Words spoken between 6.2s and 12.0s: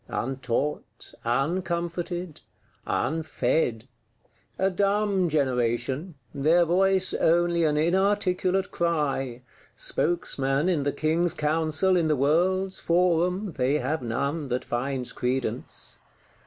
their voice only an inarticulate cry: spokesman, in the King's Council,